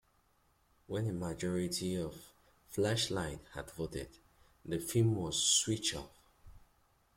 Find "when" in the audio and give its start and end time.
0.87-1.05